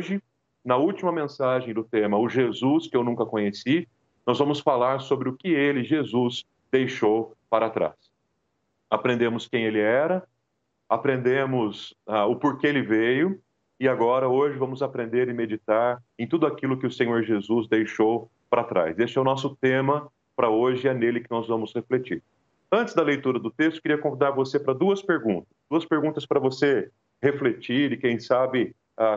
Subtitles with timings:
[0.00, 0.22] hoje,
[0.64, 3.86] na última mensagem do tema O Jesus que eu nunca conheci,
[4.26, 7.94] nós vamos falar sobre o que ele, Jesus, deixou para trás.
[8.88, 10.26] Aprendemos quem ele era,
[10.88, 13.38] aprendemos ah, o porquê ele veio,
[13.78, 18.30] e agora, hoje, vamos aprender e meditar em tudo aquilo que o Senhor Jesus deixou
[18.48, 18.98] para trás.
[18.98, 22.22] Este é o nosso tema para hoje é nele que nós vamos refletir.
[22.72, 25.48] Antes da leitura do texto, queria convidar você para duas perguntas.
[25.70, 26.90] Duas perguntas para você
[27.22, 28.74] refletir e, quem sabe,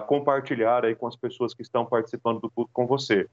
[0.07, 3.27] compartilhar aí com as pessoas que estão participando do culto com você.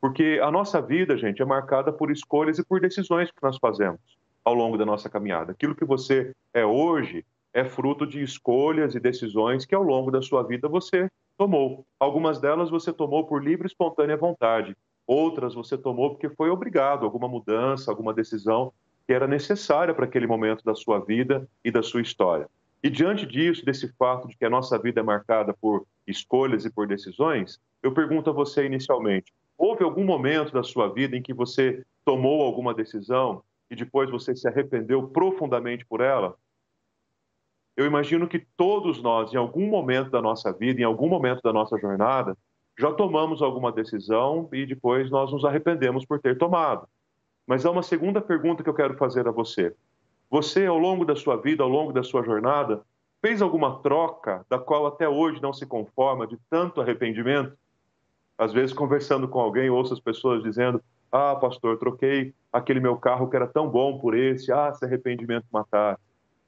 [0.00, 4.00] Porque a nossa vida, gente, é marcada por escolhas e por decisões que nós fazemos
[4.44, 5.52] ao longo da nossa caminhada.
[5.52, 7.24] Aquilo que você é hoje
[7.54, 11.84] é fruto de escolhas e decisões que ao longo da sua vida você tomou.
[12.00, 17.04] Algumas delas você tomou por livre e espontânea vontade, outras você tomou porque foi obrigado,
[17.04, 18.72] alguma mudança, alguma decisão
[19.06, 22.48] que era necessária para aquele momento da sua vida e da sua história.
[22.82, 26.70] E diante disso, desse fato de que a nossa vida é marcada por escolhas e
[26.70, 31.32] por decisões, eu pergunto a você inicialmente: houve algum momento da sua vida em que
[31.32, 36.36] você tomou alguma decisão e depois você se arrependeu profundamente por ela?
[37.76, 41.52] Eu imagino que todos nós, em algum momento da nossa vida, em algum momento da
[41.52, 42.36] nossa jornada,
[42.78, 46.86] já tomamos alguma decisão e depois nós nos arrependemos por ter tomado.
[47.46, 49.74] Mas há uma segunda pergunta que eu quero fazer a você.
[50.32, 52.80] Você, ao longo da sua vida, ao longo da sua jornada,
[53.20, 57.54] fez alguma troca da qual até hoje não se conforma de tanto arrependimento?
[58.38, 63.28] Às vezes, conversando com alguém, ouço as pessoas dizendo: Ah, pastor, troquei aquele meu carro
[63.28, 66.00] que era tão bom por esse, ah, se arrependimento matar.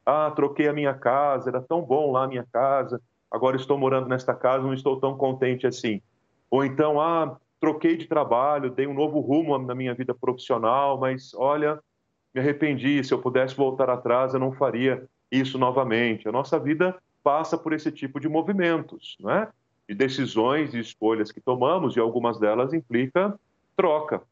[0.06, 2.98] Ah, troquei a minha casa, era tão bom lá a minha casa,
[3.30, 6.00] agora estou morando nesta casa, não estou tão contente assim.
[6.50, 11.34] Ou então, ah, troquei de trabalho, dei um novo rumo na minha vida profissional, mas
[11.34, 11.78] olha,
[12.34, 16.28] me arrependi, se eu pudesse voltar atrás, eu não faria isso novamente.
[16.28, 19.48] A nossa vida passa por esse tipo de movimentos, não é?
[19.88, 23.38] De decisões e escolhas que tomamos, e algumas delas implica
[23.76, 24.22] troca.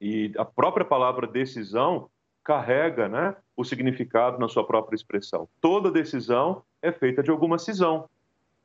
[0.00, 2.10] E a própria palavra decisão
[2.42, 5.48] carrega né, o significado na sua própria expressão.
[5.60, 8.08] Toda decisão é feita de alguma cisão,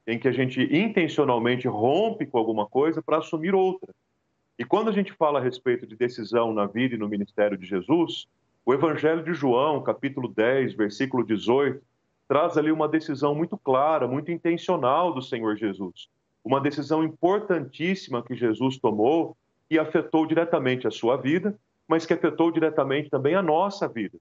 [0.07, 3.93] em que a gente intencionalmente rompe com alguma coisa para assumir outra.
[4.57, 7.65] E quando a gente fala a respeito de decisão na vida e no ministério de
[7.65, 8.27] Jesus,
[8.65, 11.81] o Evangelho de João, capítulo 10, versículo 18,
[12.27, 16.07] traz ali uma decisão muito clara, muito intencional do Senhor Jesus.
[16.43, 19.35] Uma decisão importantíssima que Jesus tomou
[19.69, 21.57] e afetou diretamente a sua vida,
[21.87, 24.17] mas que afetou diretamente também a nossa vida.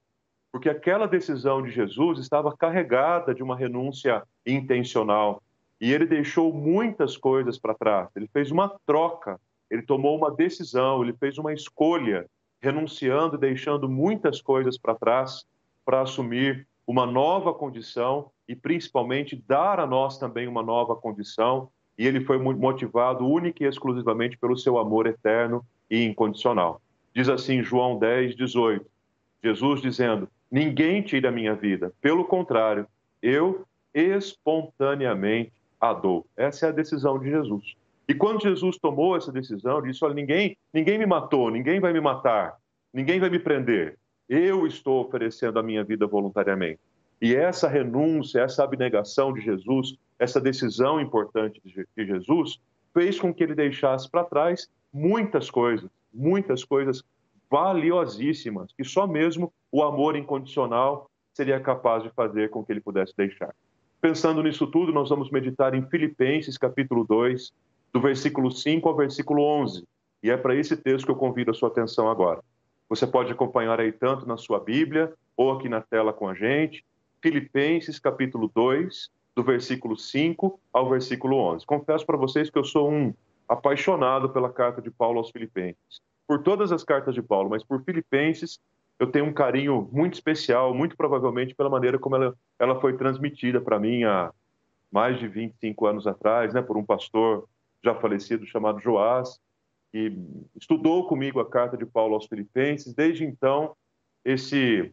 [0.50, 5.40] Porque aquela decisão de Jesus estava carregada de uma renúncia intencional.
[5.80, 8.08] E ele deixou muitas coisas para trás.
[8.16, 12.26] Ele fez uma troca, ele tomou uma decisão, ele fez uma escolha
[12.62, 15.44] renunciando, deixando muitas coisas para trás
[15.84, 21.68] para assumir uma nova condição e principalmente dar a nós também uma nova condição.
[21.98, 26.80] E ele foi motivado única e exclusivamente pelo seu amor eterno e incondicional.
[27.14, 28.86] Diz assim João 10, 18.
[29.42, 32.86] Jesus dizendo: Ninguém tira a minha vida, pelo contrário,
[33.20, 36.26] eu espontaneamente a dou.
[36.36, 37.76] Essa é a decisão de Jesus.
[38.08, 42.00] E quando Jesus tomou essa decisão, disse: Olha, ninguém, ninguém me matou, ninguém vai me
[42.00, 42.56] matar,
[42.92, 43.98] ninguém vai me prender.
[44.28, 46.80] Eu estou oferecendo a minha vida voluntariamente.
[47.20, 52.60] E essa renúncia, essa abnegação de Jesus, essa decisão importante de Jesus,
[52.92, 57.04] fez com que ele deixasse para trás muitas coisas, muitas coisas
[57.50, 63.14] valiosíssimas, que só mesmo o amor incondicional seria capaz de fazer com que ele pudesse
[63.16, 63.54] deixar.
[64.00, 67.52] Pensando nisso tudo, nós vamos meditar em Filipenses capítulo 2,
[67.92, 69.86] do versículo 5 ao versículo 11.
[70.22, 72.42] E é para esse texto que eu convido a sua atenção agora.
[72.88, 76.84] Você pode acompanhar aí tanto na sua Bíblia ou aqui na tela com a gente.
[77.20, 81.66] Filipenses capítulo 2, do versículo 5 ao versículo 11.
[81.66, 83.14] Confesso para vocês que eu sou um
[83.48, 86.00] apaixonado pela carta de Paulo aos Filipenses.
[86.26, 88.60] Por todas as cartas de Paulo, mas por Filipenses
[88.98, 93.60] eu tenho um carinho muito especial, muito provavelmente pela maneira como ela, ela foi transmitida
[93.60, 94.32] para mim há
[94.90, 97.48] mais de 25 anos atrás, né, por um pastor
[97.82, 99.40] já falecido chamado Joás,
[99.90, 100.16] que
[100.56, 102.94] estudou comigo a carta de Paulo aos Filipenses.
[102.94, 103.76] Desde então,
[104.24, 104.92] esse,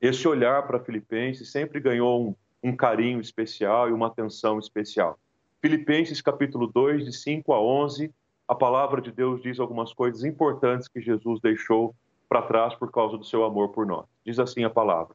[0.00, 5.18] esse olhar para Filipenses sempre ganhou um, um carinho especial e uma atenção especial.
[5.60, 8.12] Filipenses capítulo 2, de 5 a 11,
[8.46, 11.94] a palavra de Deus diz algumas coisas importantes que Jesus deixou
[12.28, 14.06] para trás por causa do seu amor por nós.
[14.24, 15.14] Diz assim a palavra: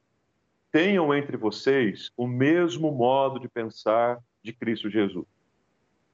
[0.71, 5.25] Tenham entre vocês o mesmo modo de pensar de Cristo Jesus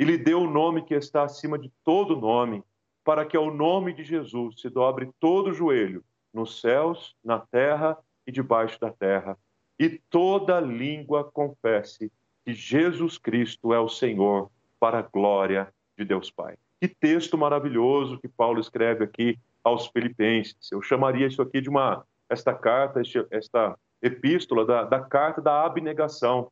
[0.00, 2.64] e lhe deu o nome que está acima de todo nome,
[3.04, 6.02] para que ao nome de Jesus se dobre todo o joelho,
[6.32, 9.36] nos céus, na terra e debaixo da terra,
[9.78, 12.10] e toda língua confesse
[12.46, 15.68] que Jesus Cristo é o Senhor para a glória
[15.98, 16.56] de Deus Pai.
[16.80, 20.72] Que texto maravilhoso que Paulo escreve aqui aos Filipenses.
[20.72, 26.50] Eu chamaria isso aqui de uma esta carta, esta epístola da, da carta da abnegação,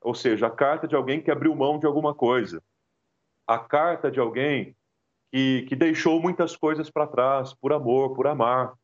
[0.00, 2.60] ou seja, a carta de alguém que abriu mão de alguma coisa,
[3.50, 4.76] a carta de alguém
[5.32, 8.74] que, que deixou muitas coisas para trás por amor, por amar.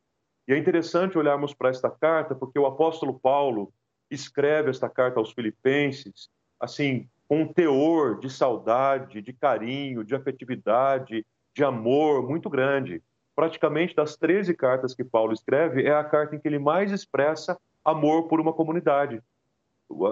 [0.48, 3.72] E é interessante olharmos para esta carta, porque o apóstolo Paulo
[4.10, 6.28] escreve esta carta aos Filipenses,
[6.58, 11.24] assim, com um teor de saudade, de carinho, de afetividade,
[11.54, 13.00] de amor muito grande.
[13.36, 17.56] Praticamente das 13 cartas que Paulo escreve, é a carta em que ele mais expressa
[17.84, 19.22] amor por uma comunidade.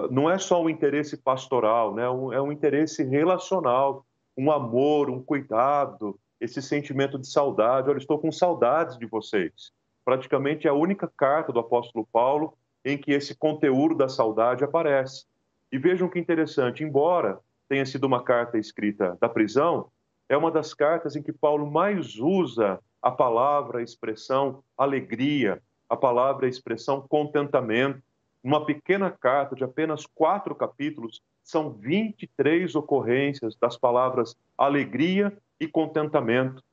[0.09, 2.03] Não é só um interesse pastoral, né?
[2.03, 4.05] é um interesse relacional,
[4.37, 7.89] um amor, um cuidado, esse sentimento de saudade.
[7.89, 9.71] Olha, estou com saudades de vocês.
[10.03, 15.25] Praticamente é a única carta do apóstolo Paulo em que esse conteúdo da saudade aparece.
[15.71, 19.89] E vejam que interessante, embora tenha sido uma carta escrita da prisão,
[20.29, 25.95] é uma das cartas em que Paulo mais usa a palavra, a expressão alegria, a
[25.95, 28.01] palavra, a expressão contentamento.
[28.45, 36.63] Uma pequena carta de apenas quatro capítulos, são 23 ocorrências das palavras alegria e contentamento.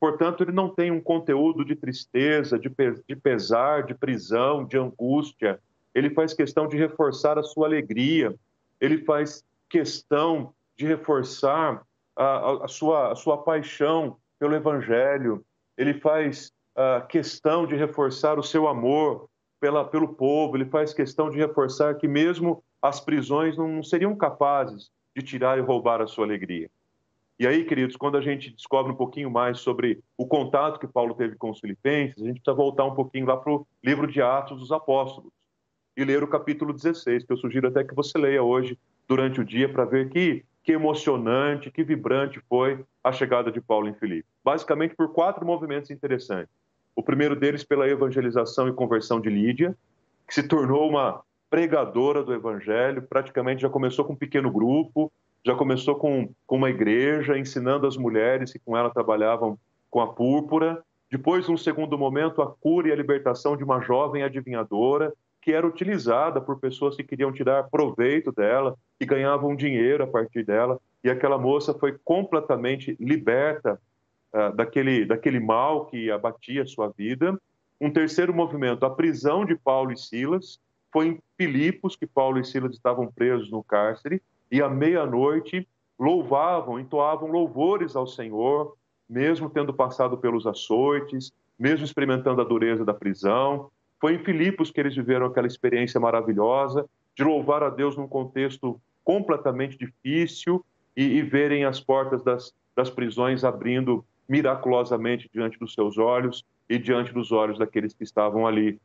[0.00, 2.68] Portanto, ele não tem um conteúdo de tristeza, de,
[3.14, 5.60] pesar, de prisão, de angústia,
[5.94, 8.34] ele faz questão de reforçar a sua alegria,
[8.80, 11.86] ele faz questão de reforçar
[12.16, 15.44] a, a, sua, a sua paixão pelo Evangelho,
[15.78, 19.29] ele faz a questão de reforçar o seu amor
[19.60, 24.90] pela, pelo povo, ele faz questão de reforçar que mesmo as prisões não seriam capazes
[25.14, 26.70] de tirar e roubar a sua alegria.
[27.38, 31.14] E aí, queridos, quando a gente descobre um pouquinho mais sobre o contato que Paulo
[31.14, 34.20] teve com os filipenses, a gente precisa voltar um pouquinho lá para o livro de
[34.20, 35.32] Atos dos Apóstolos
[35.96, 38.78] e ler o capítulo 16, que eu sugiro até que você leia hoje
[39.08, 43.88] durante o dia para ver que, que emocionante, que vibrante foi a chegada de Paulo
[43.88, 44.28] em Filipe.
[44.44, 46.59] Basicamente por quatro movimentos interessantes.
[46.94, 49.76] O primeiro deles pela evangelização e conversão de Lídia,
[50.26, 55.12] que se tornou uma pregadora do evangelho, praticamente já começou com um pequeno grupo,
[55.44, 59.58] já começou com, com uma igreja, ensinando as mulheres que com ela trabalhavam
[59.90, 60.82] com a púrpura.
[61.10, 65.66] Depois, um segundo momento, a cura e a libertação de uma jovem adivinhadora, que era
[65.66, 70.78] utilizada por pessoas que queriam tirar proveito dela e ganhavam dinheiro a partir dela.
[71.02, 73.80] E aquela moça foi completamente liberta
[74.56, 77.38] daquele, daquele mal que abatia a sua vida.
[77.80, 80.60] Um terceiro movimento, a prisão de Paulo e Silas.
[80.92, 85.66] Foi em Filipos que Paulo e Silas estavam presos no cárcere e à meia-noite
[85.98, 88.74] louvavam, entoavam louvores ao Senhor,
[89.08, 94.80] mesmo tendo passado pelos açoites, mesmo experimentando a dureza da prisão, foi em Filipos que
[94.80, 100.64] eles viveram aquela experiência maravilhosa de louvar a Deus num contexto completamente difícil
[100.96, 106.78] e, e verem as portas das, das prisões abrindo miraculosamente diante dos seus olhos e
[106.78, 108.80] diante dos olhos daqueles que estavam ali.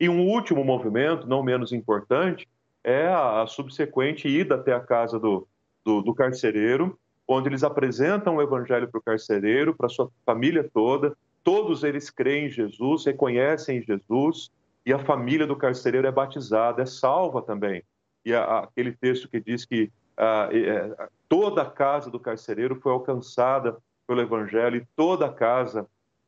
[0.00, 2.48] E um último movimento, não menos importante,
[2.82, 5.46] é a, subsequente ida até a casa do,
[5.84, 11.16] do, do carcereiro, onde eles apresentam o evangelho para o carcereiro, para sua família toda,
[11.44, 14.50] Todos eles creem em Jesus, reconhecem Jesus,
[14.86, 17.82] e a família do carcereiro é batizada, é salva também.
[18.24, 22.90] E a, aquele texto que diz que a, a, toda a casa do carcereiro foi
[22.90, 25.86] alcançada pelo Evangelho e toda a casa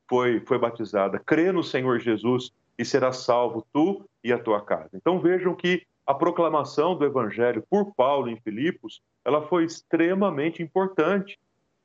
[0.09, 1.19] foi, foi batizada.
[1.19, 4.91] Crê no Senhor Jesus e será salvo tu e a tua casa.
[4.95, 11.39] Então vejam que a proclamação do Evangelho por Paulo em Filipos, ela foi extremamente importante.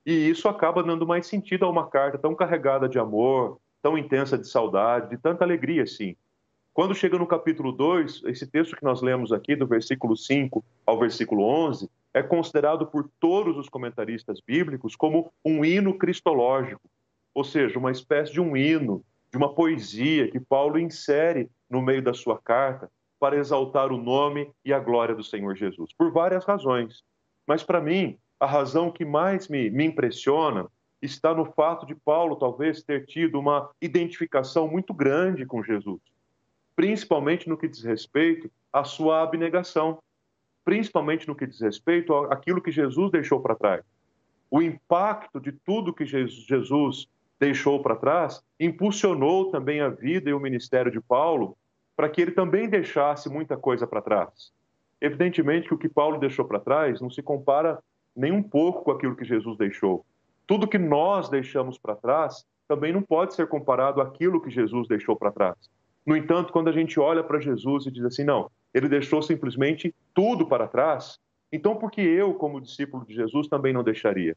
[0.06, 4.38] E isso acaba dando mais sentido a uma carta tão carregada de amor, tão intensa
[4.38, 6.16] de saudade, de tanta alegria, assim.
[6.74, 11.00] Quando chega no capítulo 2, esse texto que nós lemos aqui, do versículo 5 ao
[11.00, 16.82] versículo 11, é considerado por todos os comentaristas bíblicos como um hino cristológico,
[17.34, 22.02] ou seja, uma espécie de um hino, de uma poesia que Paulo insere no meio
[22.02, 26.44] da sua carta para exaltar o nome e a glória do Senhor Jesus, por várias
[26.44, 27.04] razões.
[27.48, 30.68] Mas para mim, a razão que mais me, me impressiona
[31.02, 36.02] está no fato de Paulo talvez ter tido uma identificação muito grande com Jesus,
[36.76, 40.00] principalmente no que diz respeito à sua abnegação,
[40.64, 43.84] principalmente no que diz respeito àquilo que Jesus deixou para trás.
[44.50, 47.08] o impacto de tudo que Jesus
[47.40, 51.58] deixou para trás impulsionou também a vida e o ministério de Paulo
[51.96, 54.52] para que ele também deixasse muita coisa para trás.
[55.00, 57.80] Evidentemente que o que Paulo deixou para trás não se compara
[58.16, 60.06] nem um pouco com aquilo que Jesus deixou.
[60.46, 65.16] Tudo que nós deixamos para trás também não pode ser comparado àquilo que Jesus deixou
[65.16, 65.56] para trás.
[66.06, 69.94] No entanto, quando a gente olha para Jesus e diz assim, não, ele deixou simplesmente
[70.14, 71.20] tudo para trás,
[71.52, 74.36] então por que eu, como discípulo de Jesus, também não deixaria?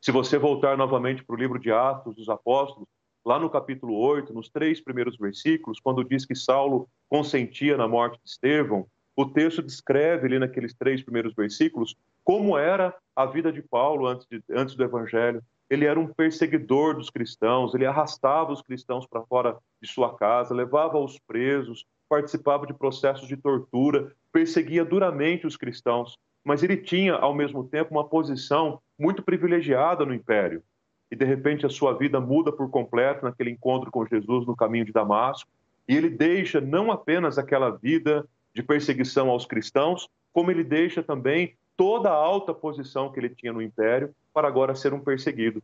[0.00, 2.88] Se você voltar novamente para o livro de Atos dos Apóstolos,
[3.24, 8.18] lá no capítulo 8, nos três primeiros versículos, quando diz que Saulo consentia na morte
[8.22, 13.60] de Estevão, o texto descreve ali naqueles três primeiros versículos como era a vida de
[13.60, 15.42] Paulo antes, de, antes do evangelho.
[15.68, 20.54] Ele era um perseguidor dos cristãos, ele arrastava os cristãos para fora de sua casa,
[20.54, 27.14] levava os presos, participava de processos de tortura, perseguia duramente os cristãos, mas ele tinha,
[27.14, 30.62] ao mesmo tempo, uma posição muito privilegiada no império.
[31.10, 34.84] E, de repente, a sua vida muda por completo naquele encontro com Jesus no caminho
[34.84, 35.50] de Damasco,
[35.88, 41.56] e ele deixa não apenas aquela vida de perseguição aos cristãos, como ele deixa também
[41.76, 45.62] toda a alta posição que ele tinha no império para agora ser um perseguido.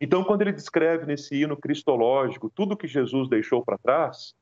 [0.00, 4.34] Então, quando ele descreve nesse hino cristológico tudo que Jesus deixou para trás,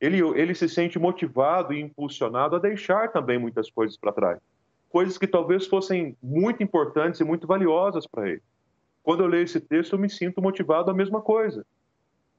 [0.00, 4.38] ele, ele se sente motivado e impulsionado a deixar também muitas coisas para trás.
[4.88, 8.42] Coisas que talvez fossem muito importantes e muito valiosas para ele.
[9.02, 11.66] Quando eu leio esse texto, eu me sinto motivado a mesma coisa.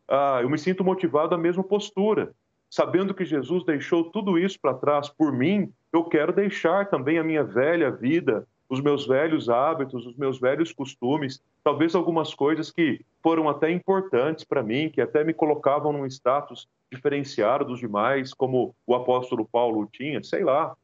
[0.08, 2.34] Ah, eu me sinto motivado a mesma postura.
[2.70, 7.24] Sabendo que Jesus deixou tudo isso para trás por mim, eu quero deixar também a
[7.24, 13.04] minha velha vida, os meus velhos hábitos, os meus velhos costumes, talvez algumas coisas que
[13.22, 18.76] foram até importantes para mim, que até me colocavam num status diferenciado dos demais, como
[18.86, 20.76] o apóstolo Paulo tinha, sei lá.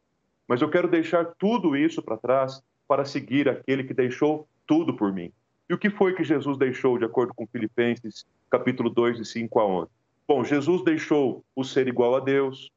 [0.47, 5.13] Mas eu quero deixar tudo isso para trás para seguir aquele que deixou tudo por
[5.13, 5.31] mim.
[5.69, 9.59] E o que foi que Jesus deixou, de acordo com Filipenses, capítulo 2, de 5
[9.59, 9.91] a 11?
[10.27, 12.71] Bom, Jesus deixou o ser igual a Deus,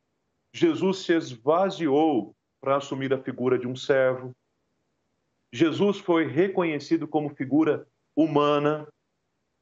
[0.53, 4.35] Jesus se esvaziou para assumir a figura de um servo,
[5.53, 8.87] Jesus foi reconhecido como figura humana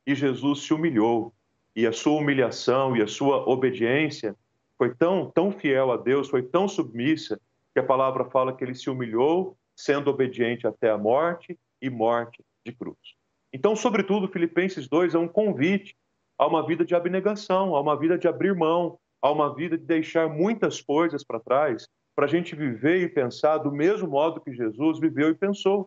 [0.07, 1.33] e Jesus se humilhou
[1.75, 4.35] e a sua humilhação e a sua obediência
[4.79, 7.41] foi tão, tão fiel a Deus, foi tão submissa,
[7.73, 12.43] que a palavra fala que ele se humilhou, sendo obediente até a morte e morte
[12.65, 12.97] de cruz.
[13.53, 15.95] Então, sobretudo, Filipenses 2 é um convite
[16.39, 19.85] a uma vida de abnegação, a uma vida de abrir mão, a uma vida de
[19.85, 24.55] deixar muitas coisas para trás, para a gente viver e pensar do mesmo modo que
[24.55, 25.87] Jesus viveu e pensou.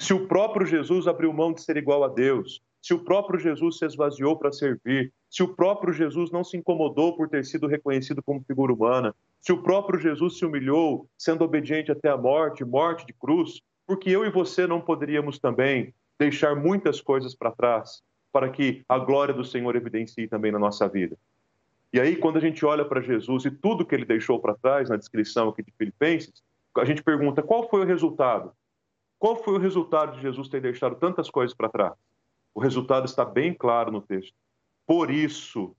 [0.00, 3.78] Se o próprio Jesus abriu mão de ser igual a Deus, se o próprio Jesus
[3.78, 8.22] se esvaziou para servir, se o próprio Jesus não se incomodou por ter sido reconhecido
[8.22, 13.06] como figura humana, se o próprio Jesus se humilhou, sendo obediente até a morte, morte
[13.06, 18.48] de cruz, porque eu e você não poderíamos também deixar muitas coisas para trás para
[18.48, 21.16] que a glória do Senhor evidencie também na nossa vida.
[21.94, 24.88] E aí, quando a gente olha para Jesus e tudo que ele deixou para trás
[24.88, 26.42] na descrição aqui de Filipenses,
[26.76, 28.52] a gente pergunta qual foi o resultado?
[29.16, 31.94] Qual foi o resultado de Jesus ter deixado tantas coisas para trás?
[32.52, 34.34] O resultado está bem claro no texto.
[34.84, 35.76] Por isso,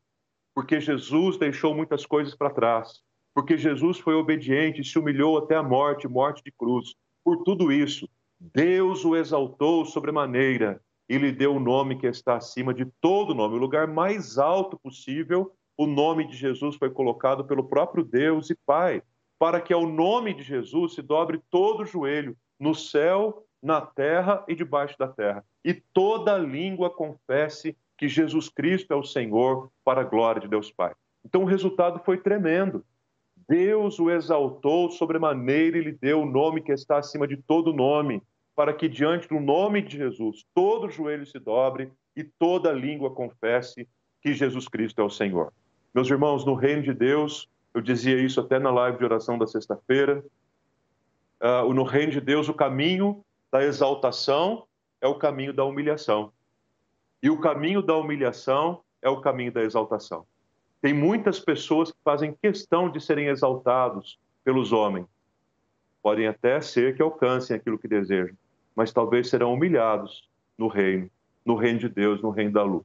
[0.54, 3.02] porque Jesus deixou muitas coisas para trás,
[3.34, 6.96] porque Jesus foi obediente e se humilhou até a morte, morte de cruz.
[7.26, 8.08] Por tudo isso,
[8.40, 13.56] Deus o exaltou sobremaneira e lhe deu o nome que está acima de todo nome,
[13.56, 15.54] o lugar mais alto possível.
[15.78, 19.02] O nome de Jesus foi colocado pelo próprio Deus e Pai,
[19.38, 24.44] para que ao nome de Jesus se dobre todo o joelho, no céu, na terra
[24.48, 30.02] e debaixo da terra, e toda língua confesse que Jesus Cristo é o Senhor, para
[30.02, 30.94] a glória de Deus Pai.
[31.26, 32.86] Então o resultado foi tremendo.
[33.48, 38.22] Deus o exaltou sobremaneira e lhe deu o nome que está acima de todo nome,
[38.56, 43.88] para que diante do nome de Jesus todo joelho se dobre e toda língua confesse
[44.22, 45.52] que Jesus Cristo é o Senhor.
[45.96, 49.48] Meus irmãos, no reino de Deus, eu dizia isso até na live de oração da
[49.48, 50.22] sexta-feira,
[51.42, 54.68] uh, no reino de Deus o caminho da exaltação
[55.00, 56.34] é o caminho da humilhação.
[57.24, 60.26] E o caminho da humilhação é o caminho da exaltação.
[60.82, 65.08] Tem muitas pessoas que fazem questão de serem exaltados pelos homens.
[66.04, 68.36] Podem até ser que alcancem aquilo que desejam,
[68.76, 71.10] mas talvez serão humilhados no reino,
[71.46, 72.84] no reino de Deus, no reino da luz.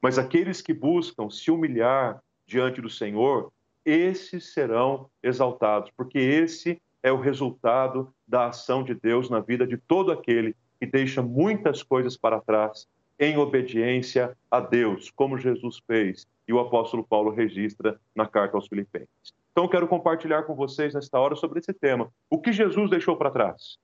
[0.00, 3.52] Mas aqueles que buscam se humilhar diante do Senhor,
[3.84, 9.76] esses serão exaltados, porque esse é o resultado da ação de Deus na vida de
[9.76, 12.88] todo aquele que deixa muitas coisas para trás
[13.18, 18.66] em obediência a Deus, como Jesus fez e o apóstolo Paulo registra na carta aos
[18.66, 19.34] Filipenses.
[19.52, 22.10] Então, quero compartilhar com vocês nesta hora sobre esse tema.
[22.30, 23.76] O que Jesus deixou para trás?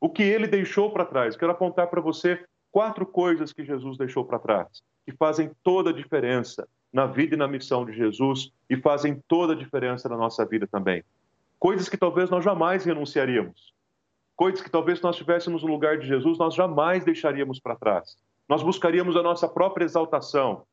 [0.00, 1.36] O que ele deixou para trás.
[1.36, 5.92] Quero apontar para você quatro coisas que Jesus deixou para trás, que fazem toda a
[5.92, 10.44] diferença na vida e na missão de Jesus e fazem toda a diferença na nossa
[10.44, 11.04] vida também.
[11.58, 13.72] Coisas que talvez nós jamais renunciaríamos.
[14.34, 18.16] Coisas que talvez se nós estivéssemos no lugar de Jesus, nós jamais deixaríamos para trás.
[18.48, 20.64] Nós buscaríamos a nossa própria exaltação.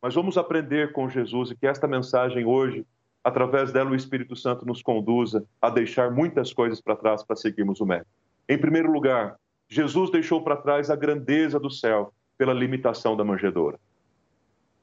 [0.00, 2.86] Mas vamos aprender com Jesus e que esta mensagem hoje,
[3.22, 7.80] através dela, o Espírito Santo nos conduza a deixar muitas coisas para trás para seguirmos
[7.80, 8.08] o método.
[8.48, 9.36] Em primeiro lugar,
[9.68, 13.78] Jesus deixou para trás a grandeza do céu pela limitação da manjedoura.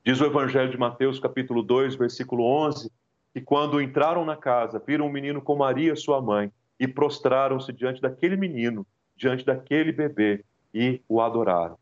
[0.06, 2.92] Diz o Evangelho de Mateus, capítulo 2, versículo 11,
[3.34, 8.00] que quando entraram na casa, viram um menino com Maria, sua mãe, e prostraram-se diante
[8.00, 8.86] daquele menino,
[9.16, 11.76] diante daquele bebê, e o adoraram.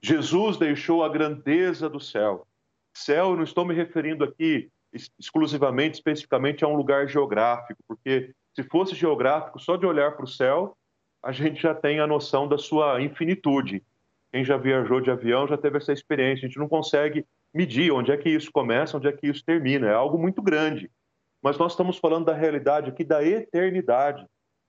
[0.00, 2.46] Jesus deixou a grandeza do céu.
[2.94, 4.70] Céu, eu não estou me referindo aqui
[5.18, 10.28] exclusivamente, especificamente a um lugar geográfico, porque se fosse geográfico, só de olhar para o
[10.28, 10.74] céu,
[11.22, 13.82] a gente já tem a noção da sua infinitude.
[14.32, 16.46] Quem já viajou de avião já teve essa experiência.
[16.46, 17.26] A gente não consegue
[17.56, 19.88] medir onde é que isso começa, onde é que isso termina.
[19.88, 20.90] É algo muito grande.
[21.42, 24.26] Mas nós estamos falando da realidade aqui da eternidade.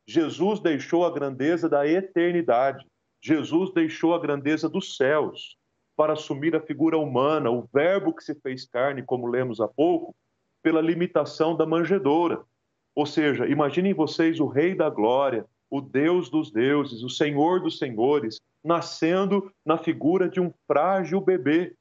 [0.07, 2.85] Jesus deixou a grandeza da eternidade.
[3.21, 5.57] Jesus deixou a grandeza dos céus
[5.97, 10.15] para assumir a figura humana, o Verbo que se fez carne, como lemos há pouco,
[10.63, 12.41] pela limitação da manjedoura.
[12.95, 17.79] Ou seja, imaginem vocês o Rei da Glória, o Deus dos deuses, o Senhor dos
[17.79, 21.73] senhores, nascendo na figura de um frágil bebê.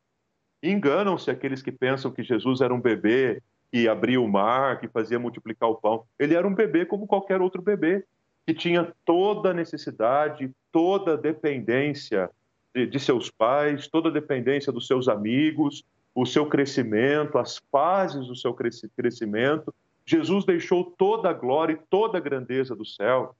[0.70, 5.18] Enganam-se aqueles que pensam que Jesus era um bebê que abria o mar, que fazia
[5.18, 6.04] multiplicar o pão.
[6.18, 8.04] Ele era um bebê como qualquer outro bebê,
[8.46, 12.30] que tinha toda a necessidade, toda a dependência
[12.74, 18.26] de, de seus pais, toda a dependência dos seus amigos, o seu crescimento, as fases
[18.26, 19.74] do seu crescimento.
[20.04, 23.34] Jesus deixou toda a glória e toda a grandeza do céu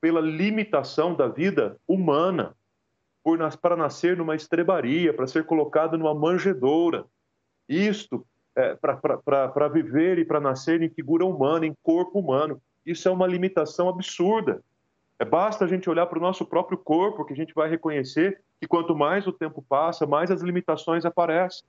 [0.00, 2.54] pela limitação da vida humana,
[3.22, 7.04] por, para nascer numa estrebaria, para ser colocado numa manjedoura.
[7.68, 12.60] Isto é, para viver e para nascer em figura humana, em corpo humano.
[12.84, 14.62] Isso é uma limitação absurda.
[15.18, 18.40] É, basta a gente olhar para o nosso próprio corpo que a gente vai reconhecer
[18.60, 21.64] que quanto mais o tempo passa, mais as limitações aparecem.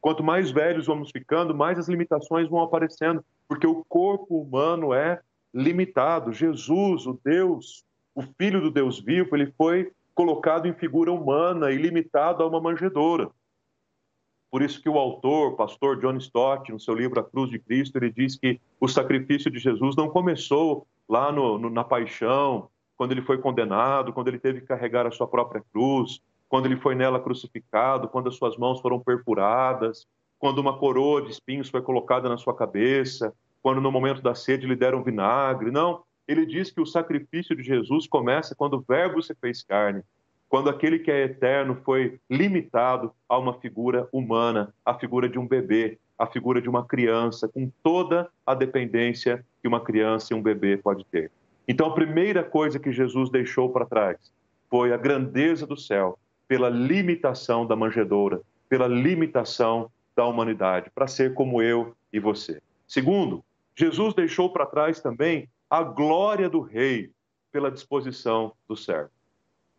[0.00, 5.20] Quanto mais velhos vamos ficando, mais as limitações vão aparecendo, porque o corpo humano é
[5.52, 6.32] limitado.
[6.32, 11.76] Jesus, o Deus, o Filho do Deus vivo, ele foi colocado em figura humana e
[11.76, 13.30] limitado a uma manjedoura.
[14.50, 17.96] Por isso que o autor, pastor John Stott, no seu livro A Cruz de Cristo,
[17.96, 23.10] ele diz que o sacrifício de Jesus não começou lá no, no, na paixão, quando
[23.10, 26.94] ele foi condenado, quando ele teve que carregar a sua própria cruz, quando ele foi
[26.94, 30.06] nela crucificado, quando as suas mãos foram perfuradas,
[30.38, 34.66] quando uma coroa de espinhos foi colocada na sua cabeça, quando no momento da sede
[34.66, 35.72] lhe deram vinagre.
[35.72, 40.02] Não, ele diz que o sacrifício de Jesus começa quando o Verbo se fez carne,
[40.48, 45.46] quando aquele que é eterno foi limitado a uma figura humana, a figura de um
[45.46, 50.42] bebê, a figura de uma criança, com toda a dependência que uma criança e um
[50.42, 51.30] bebê pode ter.
[51.66, 54.16] Então, a primeira coisa que Jesus deixou para trás
[54.70, 61.34] foi a grandeza do céu, pela limitação da manjedoura, pela limitação da humanidade, para ser
[61.34, 62.60] como eu e você.
[62.86, 63.42] Segundo,
[63.76, 67.10] Jesus deixou para trás também a glória do rei
[67.50, 69.10] pela disposição do servo.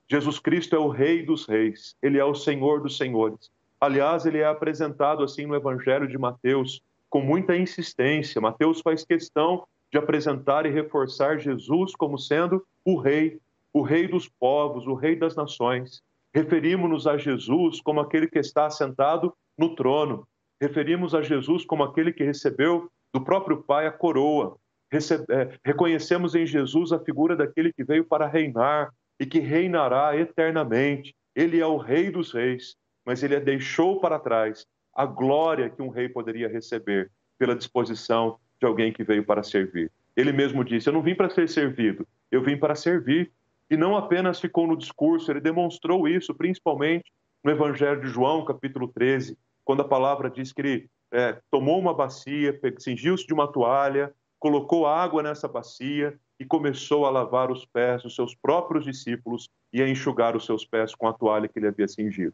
[0.09, 3.49] Jesus Cristo é o rei dos reis, ele é o senhor dos senhores.
[3.79, 8.41] Aliás, ele é apresentado assim no evangelho de Mateus com muita insistência.
[8.41, 13.39] Mateus faz questão de apresentar e reforçar Jesus como sendo o rei,
[13.71, 16.03] o rei dos povos, o rei das nações.
[16.33, 20.27] Referimos-nos a Jesus como aquele que está assentado no trono.
[20.59, 24.57] Referimos a Jesus como aquele que recebeu do próprio Pai a coroa.
[24.97, 31.15] É, reconhecemos em Jesus a figura daquele que veio para reinar e que reinará eternamente.
[31.35, 35.89] Ele é o Rei dos Reis, mas ele deixou para trás a glória que um
[35.89, 39.91] rei poderia receber pela disposição de alguém que veio para servir.
[40.15, 43.31] Ele mesmo disse: Eu não vim para ser servido, eu vim para servir.
[43.69, 47.11] E não apenas ficou no discurso, ele demonstrou isso, principalmente
[47.43, 51.93] no Evangelho de João, capítulo 13, quando a palavra diz que ele é, tomou uma
[51.93, 54.13] bacia, cingiu-se de uma toalha,
[54.45, 59.81] colocou água nessa bacia e começou a lavar os pés dos seus próprios discípulos e
[59.81, 62.31] a enxugar os seus pés com a toalha que ele havia cingido.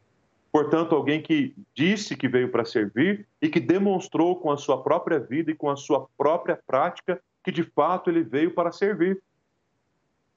[0.52, 5.22] Portanto, alguém que disse que veio para servir e que demonstrou com a sua própria
[5.22, 9.24] vida e com a sua própria prática que de fato ele veio para servir.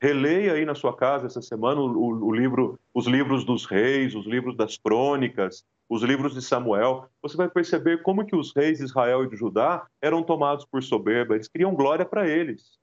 [0.00, 4.26] Releia aí na sua casa essa semana o, o, livro, os livros dos reis, os
[4.26, 7.08] livros das crônicas, os livros de Samuel.
[7.22, 10.82] Você vai perceber como que os reis de Israel e de Judá eram tomados por
[10.82, 11.34] soberba.
[11.34, 12.78] Eles queriam glória para eles.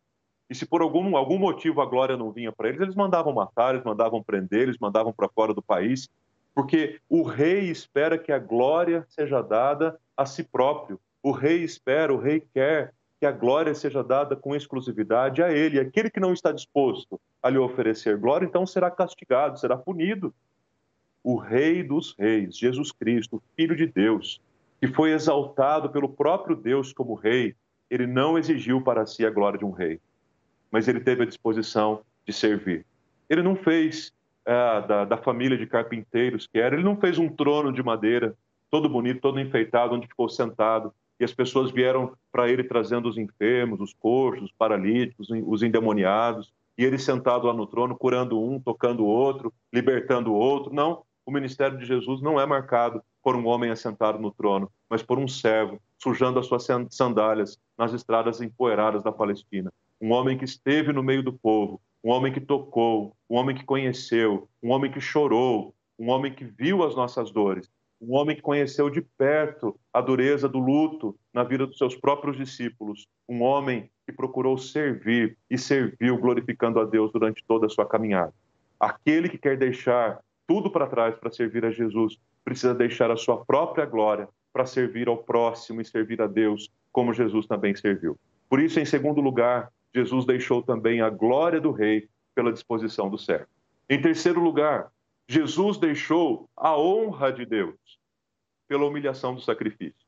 [0.49, 3.73] e se por algum, algum motivo a glória não vinha para eles, eles mandavam matar,
[3.73, 6.09] eles mandavam prender, eles mandavam para fora do país,
[6.53, 10.99] porque o rei espera que a glória seja dada a si próprio.
[11.23, 15.79] O rei espera, o rei quer que a glória seja dada com exclusividade a ele.
[15.79, 20.33] Aquele que não está disposto a lhe oferecer glória, então será castigado, será punido.
[21.23, 24.41] O Rei dos Reis, Jesus Cristo, Filho de Deus,
[24.79, 27.55] que foi exaltado pelo próprio Deus como Rei,
[27.91, 29.99] ele não exigiu para si a glória de um rei,
[30.71, 32.85] mas ele teve a disposição de servir.
[33.29, 34.13] Ele não fez
[34.45, 34.53] é,
[34.87, 38.33] da, da, família de carpinteiros que era, ele não fez um trono de madeira,
[38.71, 43.17] todo bonito, todo enfeitado, onde ficou sentado, e as pessoas vieram para ele trazendo os
[43.17, 48.57] enfermos, os coxos, os paralíticos, os endemoniados, e ele sentado lá no trono, curando um,
[48.57, 50.73] tocando o outro, libertando o outro.
[50.73, 55.01] Não, o ministério de Jesus não é marcado por um homem assentado no trono, mas
[55.01, 59.71] por um servo sujando as suas sandálias nas estradas empoeiradas da Palestina.
[60.01, 63.63] Um homem que esteve no meio do povo, um homem que tocou, um homem que
[63.63, 67.69] conheceu, um homem que chorou, um homem que viu as nossas dores,
[68.01, 72.35] um homem que conheceu de perto a dureza do luto na vida dos seus próprios
[72.35, 77.85] discípulos, um homem que procurou servir e serviu glorificando a Deus durante toda a sua
[77.85, 78.33] caminhada.
[78.77, 80.19] Aquele que quer deixar
[80.51, 85.07] tudo para trás para servir a Jesus, precisa deixar a sua própria glória para servir
[85.07, 88.19] ao próximo e servir a Deus, como Jesus também serviu.
[88.49, 93.17] Por isso, em segundo lugar, Jesus deixou também a glória do rei pela disposição do
[93.17, 93.47] servo.
[93.89, 94.91] Em terceiro lugar,
[95.25, 97.77] Jesus deixou a honra de Deus
[98.67, 100.05] pela humilhação do sacrifício.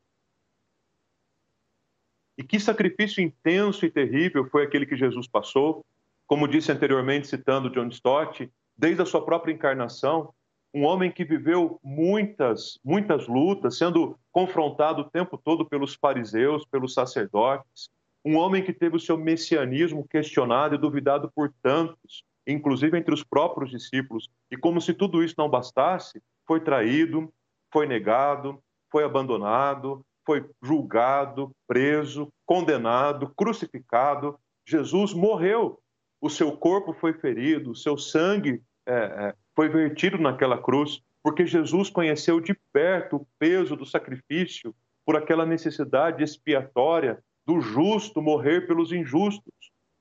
[2.38, 5.86] E que sacrifício intenso e terrível foi aquele que Jesus passou,
[6.28, 8.52] como disse anteriormente, citando John Stott,
[8.84, 10.34] desde a sua própria encarnação,
[10.74, 16.94] um homem que viveu muitas, muitas lutas, sendo confrontado o tempo todo pelos fariseus, pelos
[16.94, 17.90] sacerdotes,
[18.26, 23.24] um homem que teve o seu messianismo questionado e duvidado por tantos, inclusive entre os
[23.24, 27.32] próprios discípulos, e como se tudo isso não bastasse, foi traído,
[27.72, 28.60] foi negado,
[28.92, 34.38] foi abandonado, foi julgado, preso, condenado, crucificado.
[34.68, 35.80] Jesus morreu
[36.24, 41.46] o seu corpo foi ferido, o seu sangue é, é, foi vertido naquela cruz, porque
[41.46, 48.68] Jesus conheceu de perto o peso do sacrifício por aquela necessidade expiatória do justo morrer
[48.68, 49.54] pelos injustos.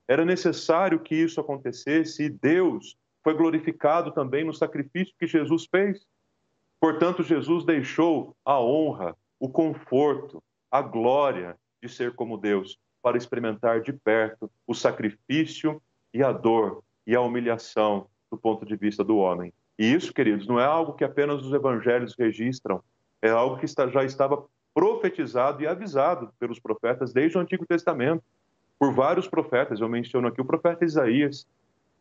[0.07, 6.05] Era necessário que isso acontecesse e Deus foi glorificado também no sacrifício que Jesus fez.
[6.79, 13.81] Portanto, Jesus deixou a honra, o conforto, a glória de ser como Deus para experimentar
[13.81, 15.81] de perto o sacrifício
[16.13, 19.53] e a dor e a humilhação do ponto de vista do homem.
[19.77, 22.81] E isso, queridos, não é algo que apenas os evangelhos registram,
[23.21, 24.43] é algo que já estava
[24.73, 28.23] profetizado e avisado pelos profetas desde o Antigo Testamento,
[28.79, 29.79] por vários profetas.
[29.79, 31.45] Eu menciono aqui o profeta Isaías,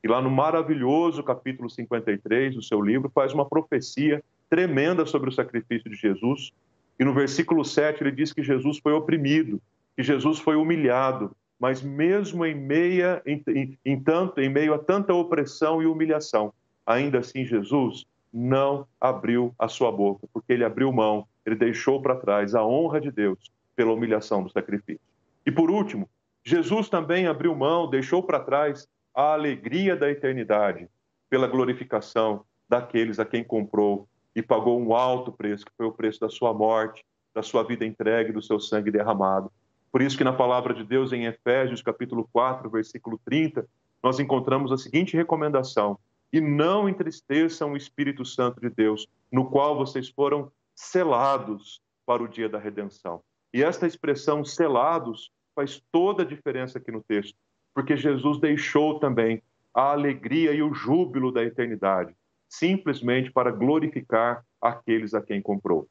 [0.00, 5.32] que lá no maravilhoso capítulo 53 do seu livro faz uma profecia tremenda sobre o
[5.32, 6.50] sacrifício de Jesus.
[6.98, 9.60] E no versículo 7 ele diz que Jesus foi oprimido,
[9.94, 15.14] que Jesus foi humilhado, mas mesmo em, meia, em, em, tanto, em meio a tanta
[15.14, 16.52] opressão e humilhação,
[16.84, 22.16] ainda assim Jesus não abriu a sua boca, porque ele abriu mão, ele deixou para
[22.16, 23.38] trás a honra de Deus
[23.76, 25.06] pela humilhação do sacrifício.
[25.46, 26.10] E por último,
[26.44, 30.88] Jesus também abriu mão, deixou para trás a alegria da eternidade
[31.30, 36.18] pela glorificação daqueles a quem comprou e pagou um alto preço, que foi o preço
[36.18, 39.48] da sua morte, da sua vida entregue, do seu sangue derramado
[39.92, 43.68] por isso que na palavra de Deus em Efésios, capítulo 4, versículo 30,
[44.02, 45.98] nós encontramos a seguinte recomendação:
[46.32, 52.28] "E não entristeçam o Espírito Santo de Deus, no qual vocês foram selados para o
[52.28, 53.22] dia da redenção".
[53.52, 57.36] E esta expressão selados faz toda a diferença aqui no texto,
[57.74, 59.42] porque Jesus deixou também
[59.74, 62.16] a alegria e o júbilo da eternidade,
[62.48, 65.86] simplesmente para glorificar aqueles a quem comprou.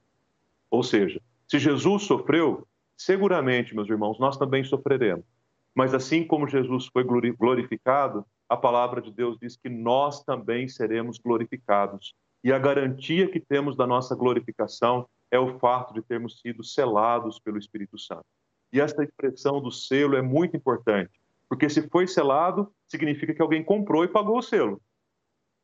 [0.71, 2.67] Ou seja, se Jesus sofreu,
[3.03, 5.25] Seguramente, meus irmãos, nós também sofreremos.
[5.73, 11.17] Mas assim como Jesus foi glorificado, a palavra de Deus diz que nós também seremos
[11.17, 12.13] glorificados.
[12.43, 17.39] E a garantia que temos da nossa glorificação é o fato de termos sido selados
[17.39, 18.25] pelo Espírito Santo.
[18.71, 23.63] E esta expressão do selo é muito importante, porque se foi selado, significa que alguém
[23.63, 24.79] comprou e pagou o selo.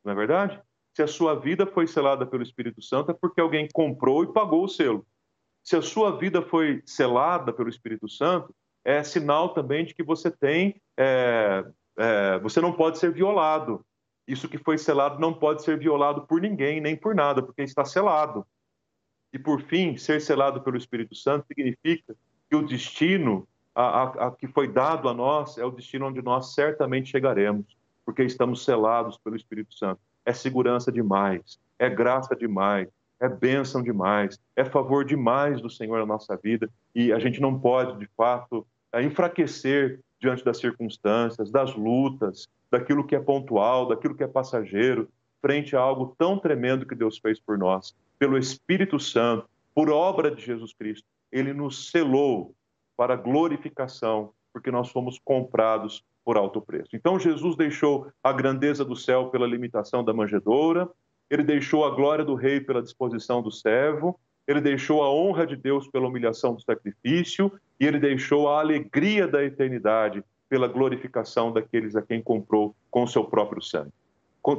[0.04, 0.60] Não é verdade?
[0.92, 4.64] Se a sua vida foi selada pelo Espírito Santo, é porque alguém comprou e pagou
[4.64, 5.06] o selo
[5.68, 10.30] se a sua vida foi selada pelo Espírito Santo, é sinal também de que você
[10.30, 11.62] tem, é,
[11.98, 13.84] é, você não pode ser violado.
[14.26, 17.84] Isso que foi selado não pode ser violado por ninguém, nem por nada, porque está
[17.84, 18.46] selado.
[19.30, 22.16] E por fim, ser selado pelo Espírito Santo significa
[22.48, 26.22] que o destino, a, a, a, que foi dado a nós é o destino onde
[26.22, 27.76] nós certamente chegaremos,
[28.06, 30.00] porque estamos selados pelo Espírito Santo.
[30.24, 32.88] É segurança demais, é graça demais,
[33.20, 37.58] é bênção demais, é favor demais do Senhor na nossa vida e a gente não
[37.58, 44.14] pode, de fato, é, enfraquecer diante das circunstâncias, das lutas, daquilo que é pontual, daquilo
[44.14, 45.08] que é passageiro,
[45.40, 47.94] frente a algo tão tremendo que Deus fez por nós.
[48.18, 52.54] Pelo Espírito Santo, por obra de Jesus Cristo, ele nos selou
[52.96, 56.90] para glorificação, porque nós fomos comprados por alto preço.
[56.94, 60.88] Então Jesus deixou a grandeza do céu pela limitação da manjedoura,
[61.30, 65.56] ele deixou a glória do rei pela disposição do servo, ele deixou a honra de
[65.56, 71.94] Deus pela humilhação do sacrifício e ele deixou a alegria da eternidade pela glorificação daqueles
[71.94, 73.92] a quem comprou com seu próprio sangue.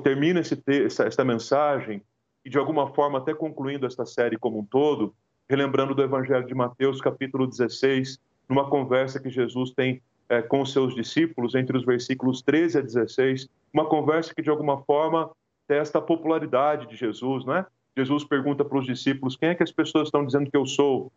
[0.04, 2.04] Termina essa, essa mensagem
[2.46, 5.16] e, de alguma forma, até concluindo esta série como um todo,
[5.50, 10.94] relembrando do Evangelho de Mateus, capítulo 16, numa conversa que Jesus tem é, com seus
[10.94, 15.32] discípulos, entre os versículos 13 a 16, uma conversa que, de alguma forma,
[15.70, 17.66] testa a popularidade de Jesus, não é?
[17.96, 21.12] Jesus pergunta para os discípulos: quem é que as pessoas estão dizendo que eu sou?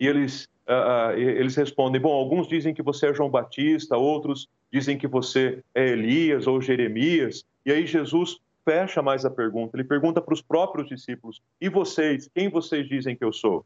[0.00, 4.96] E eles, uh, eles respondem: bom, alguns dizem que você é João Batista, outros dizem
[4.96, 7.44] que você é Elias ou Jeremias.
[7.66, 9.76] E aí Jesus fecha mais a pergunta.
[9.76, 12.30] Ele pergunta para os próprios discípulos: e vocês?
[12.34, 13.64] Quem vocês dizem que eu sou?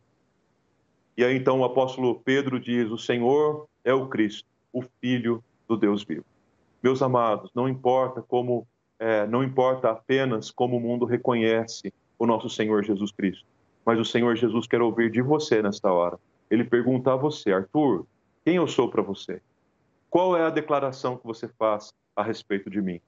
[1.16, 5.76] E aí então o apóstolo Pedro diz: o Senhor é o Cristo, o Filho do
[5.76, 6.24] Deus vivo.
[6.82, 8.66] Meus amados, não importa como
[8.98, 13.44] é, não importa apenas como o mundo reconhece o nosso Senhor Jesus Cristo,
[13.84, 16.18] mas o Senhor Jesus quer ouvir de você nesta hora.
[16.50, 18.06] Ele pergunta a você, Arthur,
[18.44, 19.40] quem eu sou para você?
[20.10, 23.00] Qual é a declaração que você faz a respeito de mim?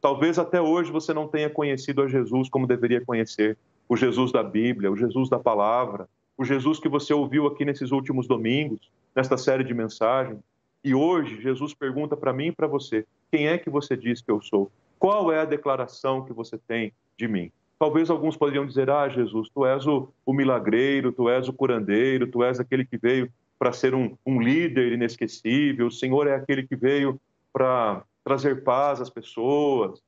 [0.00, 3.56] Talvez até hoje você não tenha conhecido a Jesus como deveria conhecer,
[3.88, 7.92] o Jesus da Bíblia, o Jesus da palavra, o Jesus que você ouviu aqui nesses
[7.92, 10.38] últimos domingos, nesta série de mensagens.
[10.84, 14.30] E hoje Jesus pergunta para mim e para você: quem é que você diz que
[14.30, 14.70] eu sou?
[14.98, 17.50] Qual é a declaração que você tem de mim?
[17.78, 22.26] Talvez alguns poderiam dizer: Ah, Jesus, tu és o, o milagreiro, tu és o curandeiro,
[22.26, 26.66] tu és aquele que veio para ser um, um líder inesquecível, o Senhor é aquele
[26.66, 27.20] que veio
[27.52, 30.02] para trazer paz às pessoas.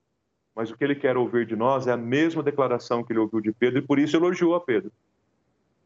[0.55, 3.41] Mas o que ele quer ouvir de nós é a mesma declaração que ele ouviu
[3.41, 4.91] de Pedro e por isso elogiou a Pedro.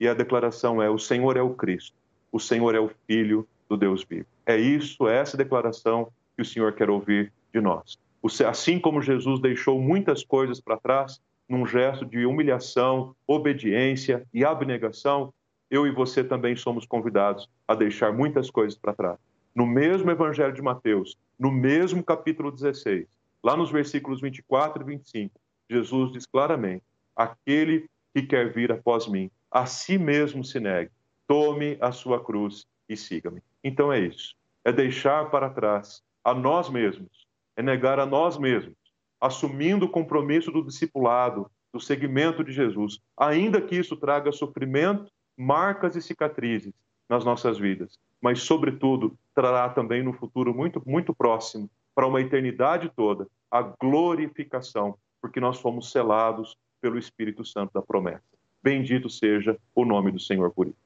[0.01, 1.97] E a declaração é: O Senhor é o Cristo,
[2.33, 4.27] o Senhor é o Filho do Deus vivo.
[4.47, 7.99] É isso, é essa declaração que o Senhor quer ouvir de nós.
[8.47, 15.35] Assim como Jesus deixou muitas coisas para trás, num gesto de humilhação, obediência e abnegação,
[15.69, 19.19] eu e você também somos convidados a deixar muitas coisas para trás.
[19.55, 23.07] No mesmo Evangelho de Mateus, no mesmo capítulo 16,
[23.43, 26.85] lá nos versículos 24 e 25, Jesus diz claramente:
[27.17, 30.91] Aquele que quer vir após mim, a si mesmo se negue,
[31.27, 33.43] tome a sua cruz e siga-me.
[33.65, 34.35] Então é isso.
[34.65, 38.77] É deixar para trás a nós mesmos é negar a nós mesmos,
[39.21, 45.97] assumindo o compromisso do discipulado, do seguimento de Jesus, ainda que isso traga sofrimento, marcas
[45.97, 46.73] e cicatrizes
[47.09, 52.91] nas nossas vidas, mas sobretudo trará também no futuro muito muito próximo, para uma eternidade
[52.95, 58.25] toda, a glorificação, porque nós fomos selados pelo Espírito Santo da promessa.
[58.63, 60.77] Bendito seja o nome do Senhor por isso.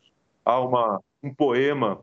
[0.45, 2.01] Há uma, um poema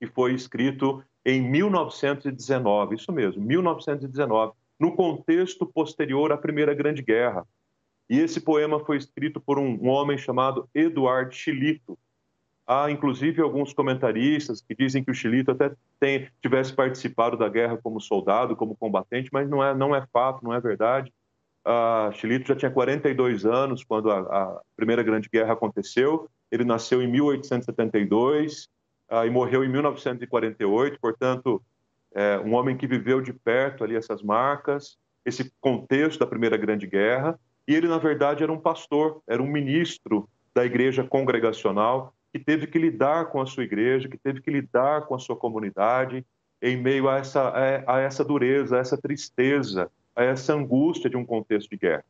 [0.00, 7.44] que foi escrito em 1919, isso mesmo, 1919, no contexto posterior à Primeira Grande Guerra.
[8.08, 11.98] E esse poema foi escrito por um, homem chamado Eduardo Chilito.
[12.64, 17.76] Há, inclusive, alguns comentaristas que dizem que o Chilito até tem, tivesse participado da guerra
[17.76, 21.12] como soldado, como combatente, mas não é, não é fato, não é verdade.
[21.66, 26.28] Uh, Chilito já tinha 42 anos quando a, a Primeira Grande Guerra aconteceu.
[26.52, 28.75] Ele nasceu em 1872 ah,
[29.24, 31.62] e morreu em 1948, portanto,
[32.14, 36.86] é, um homem que viveu de perto ali essas marcas, esse contexto da Primeira Grande
[36.86, 37.38] Guerra,
[37.68, 42.66] e ele, na verdade, era um pastor, era um ministro da igreja congregacional que teve
[42.66, 46.24] que lidar com a sua igreja, que teve que lidar com a sua comunidade
[46.62, 47.52] em meio a essa,
[47.86, 52.04] a essa dureza, a essa tristeza, a essa angústia de um contexto de guerra.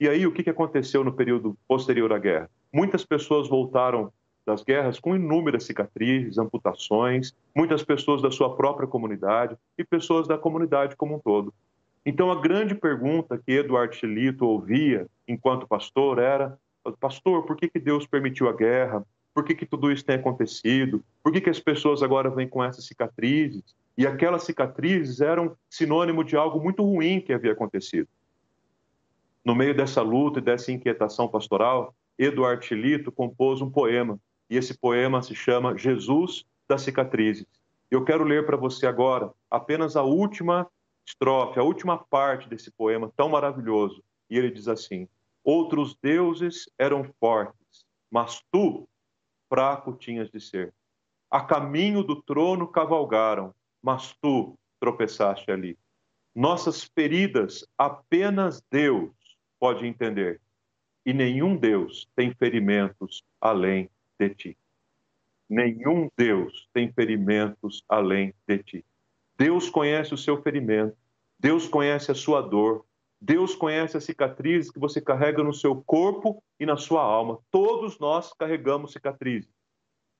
[0.00, 2.50] E aí, o que aconteceu no período posterior à guerra?
[2.72, 4.12] Muitas pessoas voltaram
[4.46, 10.36] das guerras com inúmeras cicatrizes, amputações, muitas pessoas da sua própria comunidade e pessoas da
[10.36, 11.52] comunidade como um todo.
[12.04, 16.58] Então, a grande pergunta que Eduardo Chilito ouvia enquanto pastor era:
[16.98, 19.04] Pastor, por que, que Deus permitiu a guerra?
[19.32, 21.02] Por que, que tudo isso tem acontecido?
[21.22, 23.62] Por que, que as pessoas agora vêm com essas cicatrizes?
[23.96, 28.08] E aquelas cicatrizes eram sinônimo de algo muito ruim que havia acontecido.
[29.44, 34.18] No meio dessa luta e dessa inquietação pastoral, Eduardo Chilito compôs um poema
[34.52, 37.46] e esse poema se chama Jesus das cicatrizes.
[37.90, 40.70] Eu quero ler para você agora apenas a última
[41.06, 44.04] estrofe, a última parte desse poema tão maravilhoso.
[44.28, 45.08] E ele diz assim:
[45.42, 48.86] Outros deuses eram fortes, mas tu,
[49.48, 50.74] fraco, tinhas de ser.
[51.30, 55.78] A caminho do trono cavalgaram, mas tu tropeçaste ali.
[56.34, 59.14] Nossas feridas apenas Deus
[59.58, 60.42] pode entender,
[61.06, 63.88] e nenhum Deus tem ferimentos além
[64.28, 64.56] de ti.
[65.48, 68.84] Nenhum Deus tem ferimentos além de ti.
[69.36, 70.96] Deus conhece o seu ferimento,
[71.38, 72.84] Deus conhece a sua dor,
[73.20, 77.38] Deus conhece as cicatrizes que você carrega no seu corpo e na sua alma.
[77.50, 79.50] Todos nós carregamos cicatrizes.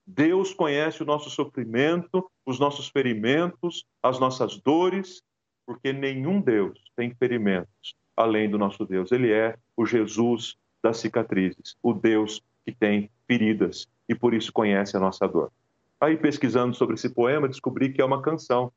[0.07, 5.23] Deus conhece o nosso sofrimento, os nossos ferimentos, as nossas dores,
[5.65, 9.12] porque nenhum Deus tem ferimentos além do nosso Deus.
[9.12, 14.96] Ele é o Jesus das cicatrizes, o Deus que tem feridas e por isso conhece
[14.96, 15.51] a nossa dor.
[16.01, 18.72] Aí, pesquisando sobre esse poema, descobri que é uma canção.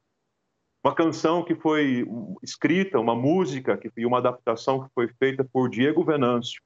[0.83, 2.07] Uma canção que foi
[2.43, 6.61] escrita, uma música que, e uma adaptação que foi feita por Diego Venâncio,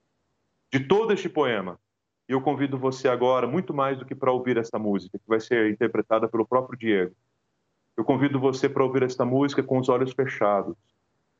[0.71, 1.79] de todo este poema.
[2.27, 5.39] E eu convido você agora, muito mais do que para ouvir essa música, que vai
[5.39, 7.15] ser interpretada pelo próprio Diego.
[7.97, 10.75] Eu convido você para ouvir esta música com os olhos fechados.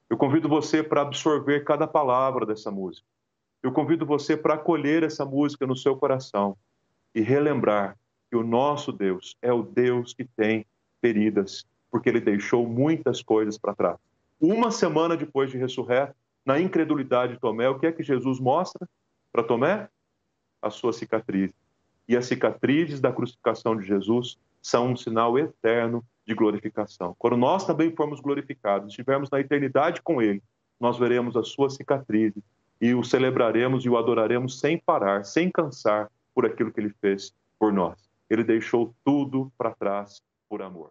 [0.10, 3.06] Eu convido você para absorver cada palavra dessa música.
[3.62, 6.58] Eu convido você para acolher essa música no seu coração
[7.14, 7.98] e relembrar
[8.30, 10.66] que o nosso Deus é o Deus que tem
[11.02, 13.98] feridas, porque ele deixou muitas coisas para trás.
[14.40, 18.88] Uma semana depois de ressurreto, na incredulidade de Tomé, o que é que Jesus mostra
[19.32, 19.90] para Tomé?
[20.62, 21.52] A sua cicatriz.
[22.08, 27.16] E as cicatrizes da crucificação de Jesus são um sinal eterno de glorificação.
[27.18, 30.42] Quando nós também formos glorificados, estivermos na eternidade com Ele,
[30.80, 32.44] nós veremos as suas cicatrizes
[32.82, 36.10] e o celebraremos e o adoraremos sem parar, sem cansar
[36.40, 38.10] por aquilo que ele fez por nós.
[38.30, 40.90] Ele deixou tudo para trás por amor.